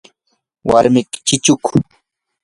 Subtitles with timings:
[0.69, 1.71] ¿warmiki chichuku?